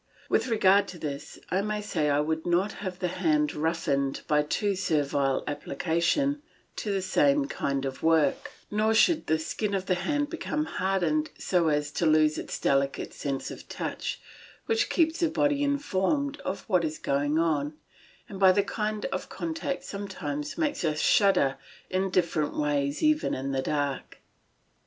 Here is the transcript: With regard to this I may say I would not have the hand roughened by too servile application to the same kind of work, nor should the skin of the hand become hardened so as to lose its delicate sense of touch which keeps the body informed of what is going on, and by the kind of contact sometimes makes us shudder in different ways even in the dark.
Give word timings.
With 0.29 0.47
regard 0.47 0.87
to 0.87 0.97
this 0.97 1.37
I 1.51 1.61
may 1.61 1.79
say 1.79 2.09
I 2.09 2.21
would 2.21 2.43
not 2.43 2.71
have 2.81 2.97
the 2.97 3.07
hand 3.07 3.53
roughened 3.53 4.21
by 4.27 4.41
too 4.41 4.75
servile 4.75 5.43
application 5.45 6.41
to 6.77 6.91
the 6.91 7.03
same 7.03 7.45
kind 7.45 7.85
of 7.85 8.01
work, 8.01 8.49
nor 8.71 8.95
should 8.95 9.27
the 9.27 9.37
skin 9.37 9.75
of 9.75 9.85
the 9.85 9.93
hand 9.93 10.31
become 10.31 10.65
hardened 10.65 11.29
so 11.37 11.67
as 11.67 11.91
to 11.91 12.07
lose 12.07 12.39
its 12.39 12.59
delicate 12.59 13.13
sense 13.13 13.51
of 13.51 13.69
touch 13.69 14.19
which 14.65 14.89
keeps 14.89 15.19
the 15.19 15.29
body 15.29 15.61
informed 15.61 16.39
of 16.39 16.61
what 16.67 16.83
is 16.83 16.97
going 16.97 17.37
on, 17.37 17.77
and 18.27 18.39
by 18.39 18.51
the 18.51 18.63
kind 18.63 19.05
of 19.11 19.29
contact 19.29 19.83
sometimes 19.83 20.57
makes 20.57 20.83
us 20.83 20.99
shudder 20.99 21.59
in 21.91 22.09
different 22.09 22.57
ways 22.57 23.03
even 23.03 23.35
in 23.35 23.51
the 23.51 23.61
dark. 23.61 24.17